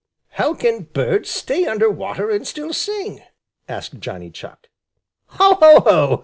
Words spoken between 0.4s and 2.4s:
can birds stay under water